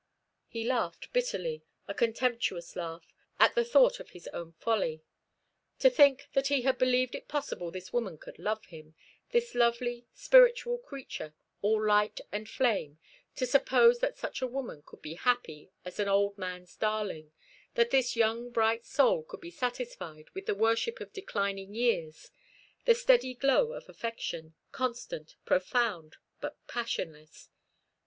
[0.47, 5.03] He laughed bitterly, a contemptuous laugh, at the thought of his own folly.
[5.77, 8.95] To think that he had believed it possible this woman could love him
[9.29, 12.97] this lovely, spiritual creature, all light and flame;
[13.35, 17.31] to suppose that such a woman could be happy as an old man's darling,
[17.75, 22.31] that this young bright soul could be satisfied with the worship of declining years,
[22.85, 27.49] the steady glow of affection, constant, profound, but passionless!